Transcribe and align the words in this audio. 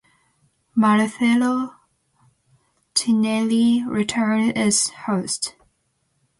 Marcelo 0.73 1.75
Tinelli 2.95 3.85
returned 3.87 4.57
as 4.57 4.87
host. 5.05 5.53